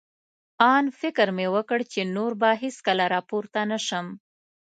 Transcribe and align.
آن 0.73 0.85
فکر 0.99 1.27
مې 1.35 1.47
وکړ، 1.55 1.79
چې 1.93 2.01
نور 2.15 2.31
به 2.41 2.49
هېڅکله 2.61 3.05
را 3.13 3.21
پورته 3.29 3.61
نه 3.71 3.79
شم. 3.87 4.05